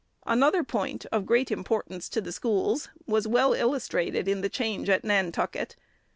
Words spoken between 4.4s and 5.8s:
the change at Nantucket.